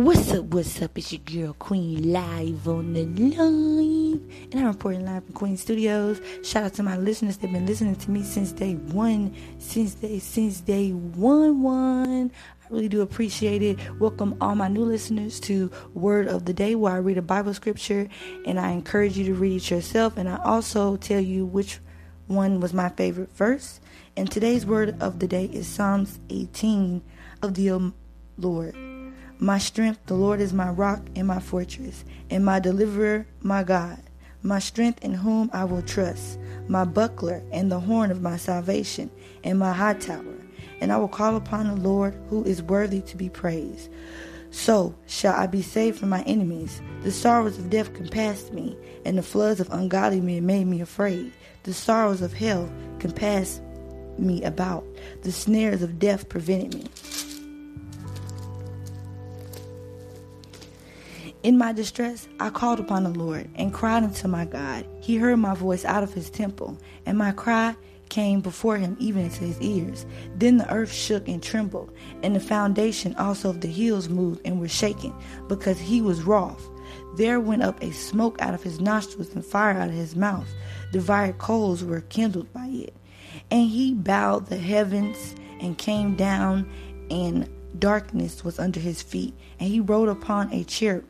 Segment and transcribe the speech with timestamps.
[0.00, 0.96] What's up, what's up?
[0.96, 4.32] It's your girl Queen live on the line.
[4.50, 6.22] And I'm reporting live from Queen Studios.
[6.42, 7.36] Shout out to my listeners.
[7.36, 9.36] They've been listening to me since day one.
[9.58, 12.32] Since day since day one one.
[12.64, 13.78] I really do appreciate it.
[14.00, 17.52] Welcome all my new listeners to Word of the Day where I read a Bible
[17.52, 18.08] scripture
[18.46, 20.16] and I encourage you to read it yourself.
[20.16, 21.78] And I also tell you which
[22.26, 23.80] one was my favorite verse.
[24.16, 27.02] And today's word of the day is Psalms 18
[27.42, 27.92] of the
[28.38, 28.99] Lord.
[29.42, 33.98] My strength, the Lord is my rock and my fortress, and my deliverer, my God.
[34.42, 39.10] My strength in whom I will trust, my buckler and the horn of my salvation,
[39.42, 40.36] and my high tower.
[40.82, 43.88] And I will call upon the Lord who is worthy to be praised.
[44.50, 46.82] So shall I be saved from my enemies.
[47.02, 48.76] The sorrows of death compassed me,
[49.06, 51.32] and the floods of ungodly men made me afraid.
[51.62, 53.62] The sorrows of hell compassed
[54.18, 54.84] me about.
[55.22, 56.84] The snares of death prevented me.
[61.42, 64.86] In my distress, I called upon the Lord and cried unto my God.
[65.00, 67.74] He heard my voice out of his temple, and my cry
[68.10, 70.04] came before him even into his ears.
[70.36, 74.60] Then the earth shook and trembled, and the foundation also of the hills moved and
[74.60, 75.14] were shaken,
[75.48, 76.68] because he was wroth.
[77.16, 80.48] There went up a smoke out of his nostrils and fire out of his mouth.
[80.92, 82.94] Divided coals were kindled by it.
[83.50, 86.68] And he bowed the heavens and came down,
[87.10, 89.34] and darkness was under his feet.
[89.58, 91.04] And he rode upon a cherub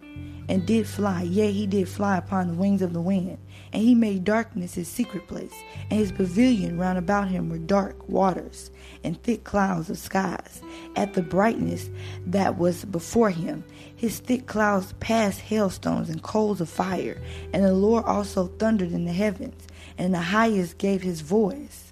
[0.51, 1.23] and did fly.
[1.23, 3.39] Yea, he did fly upon the wings of the wind.
[3.73, 5.55] And he made darkness his secret place,
[5.91, 8.73] and his pavilion round about him were dark waters
[9.05, 10.61] and thick clouds of skies.
[10.97, 11.89] At the brightness
[12.27, 13.63] that was before him,
[13.95, 17.23] his thick clouds passed hailstones and coals of fire.
[17.53, 21.90] And the Lord also thundered in the heavens, and the highest gave his voice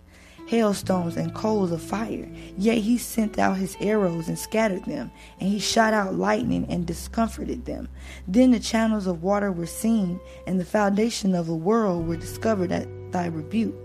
[0.48, 2.26] hailstones and coals of fire.
[2.56, 6.86] Yea, he sent out his arrows and scattered them, and he shot out lightning and
[6.86, 7.86] discomforted them.
[8.26, 12.72] Then the channels of water were seen, and the foundation of the world were discovered
[12.72, 13.76] at thy rebuke.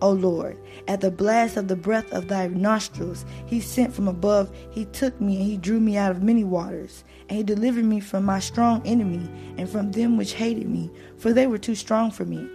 [0.00, 0.58] O Lord,
[0.88, 5.20] at the blast of the breath of thy nostrils, he sent from above, he took
[5.20, 7.04] me, and he drew me out of many waters.
[7.28, 9.28] And he delivered me from my strong enemy,
[9.58, 12.48] and from them which hated me, for they were too strong for me.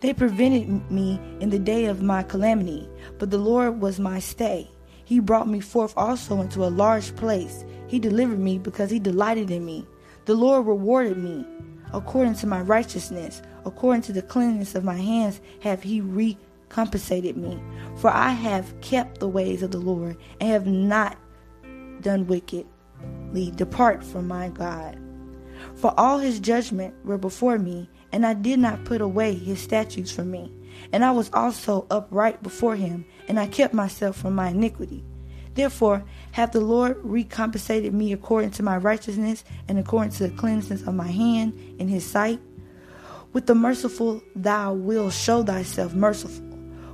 [0.00, 2.88] They prevented me in the day of my calamity,
[3.18, 4.70] but the Lord was my stay.
[5.04, 7.64] He brought me forth also into a large place.
[7.86, 9.86] He delivered me because he delighted in me.
[10.24, 11.44] The Lord rewarded me
[11.92, 17.62] according to my righteousness, according to the cleanness of my hands have he recompensated me.
[17.96, 21.16] For I have kept the ways of the Lord and have not
[22.00, 22.66] done wickedly.
[23.54, 24.98] Depart from my God.
[25.76, 30.12] For all his judgment were before me, and I did not put away his statutes
[30.12, 30.48] from me.
[30.92, 35.04] And I was also upright before him, and I kept myself from my iniquity.
[35.54, 40.82] Therefore hath the Lord recompensated me according to my righteousness and according to the cleanness
[40.82, 42.40] of my hand in his sight.
[43.32, 46.46] With the merciful thou wilt show thyself merciful.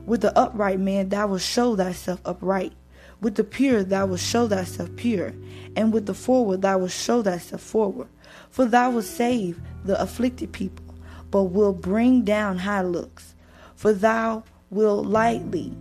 [0.07, 2.73] With the upright man thou wilt show thyself upright.
[3.21, 5.35] With the pure thou wilt show thyself pure.
[5.77, 8.09] And with the forward thou wilt show thyself forward.
[8.49, 10.90] For thou wilt save the afflicted people
[11.31, 13.35] but will bring down high looks.
[13.75, 15.75] For thou will lightly,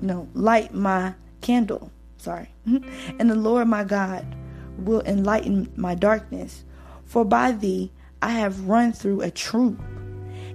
[0.00, 1.90] no, light my candle.
[2.16, 2.48] Sorry.
[2.66, 4.24] and the Lord my God
[4.78, 6.64] will enlighten my darkness.
[7.04, 7.90] For by thee
[8.20, 9.80] I have run through a troop,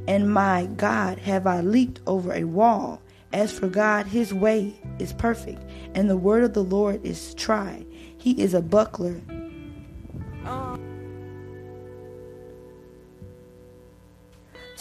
[0.07, 3.01] and my God have I leaped over a wall.
[3.31, 5.63] As for God, his way is perfect,
[5.95, 7.85] and the word of the Lord is tried.
[8.17, 9.21] He is a buckler.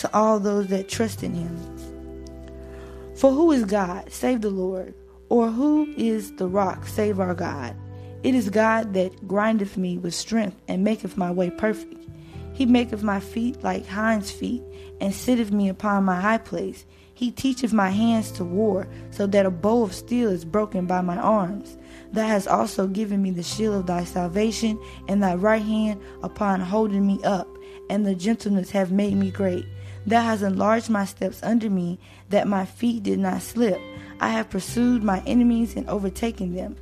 [0.02, 1.56] To all those that trust in him.
[3.16, 4.94] For who is God, save the Lord?
[5.28, 7.76] Or who is the rock, save our God?
[8.22, 12.06] It is God that grindeth me with strength and maketh my way perfect.
[12.52, 14.62] He maketh my feet like hinds' feet,
[15.00, 16.84] and sitteth me upon my high place.
[17.14, 21.00] He teacheth my hands to war, so that a bow of steel is broken by
[21.00, 21.78] my arms.
[22.12, 24.78] Thou hast also given me the shield of thy salvation,
[25.08, 27.48] and thy right hand upon holding me up,
[27.88, 29.64] and the gentleness have made me great.
[30.06, 31.98] Thou hast enlarged my steps under me,
[32.30, 33.80] that my feet did not slip.
[34.20, 36.76] I have pursued my enemies and overtaken them.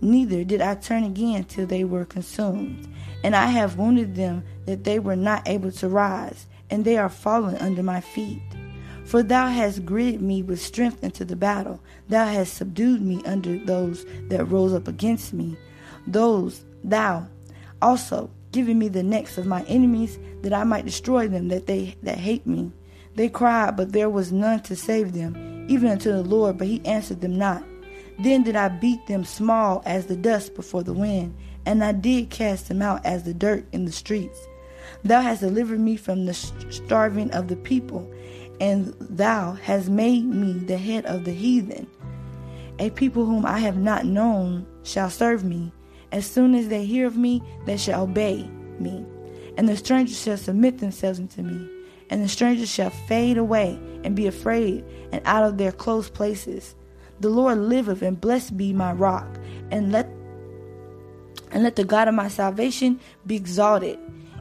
[0.00, 2.88] Neither did I turn again till they were consumed.
[3.22, 7.08] And I have wounded them that they were not able to rise, and they are
[7.08, 8.42] fallen under my feet.
[9.04, 11.80] For thou hast girded me with strength into the battle.
[12.08, 15.56] Thou hast subdued me under those that rose up against me.
[16.06, 17.28] Those thou
[17.80, 21.96] also giving me the necks of my enemies that I might destroy them that they
[22.02, 22.70] that hate me.
[23.14, 26.84] They cried, but there was none to save them, even unto the Lord, but he
[26.84, 27.64] answered them not.
[28.18, 31.34] Then did I beat them small as the dust before the wind,
[31.66, 34.38] and I did cast them out as the dirt in the streets.
[35.04, 38.10] Thou hast delivered me from the starving of the people,
[38.60, 41.86] and thou hast made me the head of the heathen.
[42.78, 45.72] A people whom I have not known shall serve me.
[46.12, 48.48] As soon as they hear of me, they shall obey
[48.78, 49.04] me.
[49.56, 51.68] And the strangers shall submit themselves unto me.
[52.10, 56.74] And the strangers shall fade away and be afraid, and out of their close places.
[57.20, 59.28] The Lord liveth, and blessed be my rock,
[59.70, 60.08] and let
[61.50, 63.98] and let the God of my salvation be exalted.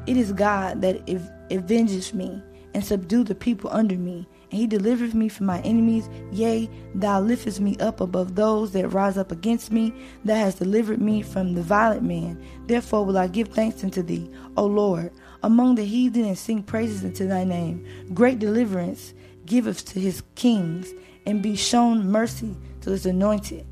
[0.07, 1.09] It is God that
[1.51, 2.41] avenges me
[2.73, 4.27] and subdue the people under me.
[4.51, 6.09] And he delivereth me from my enemies.
[6.31, 9.93] Yea, thou liftest me up above those that rise up against me.
[10.25, 12.43] Thou hast delivered me from the violent man.
[12.67, 15.11] Therefore will I give thanks unto thee, O Lord,
[15.41, 17.85] among the heathen, and sing praises unto thy name.
[18.13, 19.13] Great deliverance
[19.45, 20.93] giveth to his kings,
[21.25, 23.65] and be shown mercy to his anointed,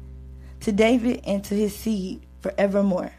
[0.62, 3.12] to David and to his seed forevermore.